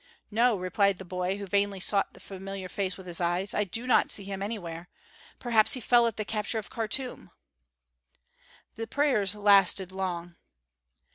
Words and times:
"No!" 0.31 0.57
replied 0.57 0.97
the 0.97 1.05
boy, 1.05 1.37
who 1.37 1.45
vainly 1.45 1.79
sought 1.79 2.13
the 2.15 2.19
familiar 2.19 2.67
face 2.67 2.97
with 2.97 3.05
his 3.05 3.21
eyes. 3.21 3.53
"I 3.53 3.63
do 3.65 3.85
not 3.85 4.09
see 4.09 4.23
him 4.23 4.41
anywhere. 4.41 4.89
Perhaps 5.37 5.73
he 5.73 5.79
fell 5.79 6.07
at 6.07 6.17
the 6.17 6.25
capture 6.25 6.57
of 6.57 6.71
Khartûm." 6.71 7.29
The 8.77 8.87
prayers 8.87 9.35
lasted 9.35 9.91
long. 9.91 10.37